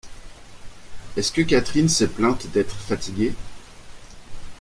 [1.15, 3.35] Est-ce que Catherine s’est plainte d’être fatiguée?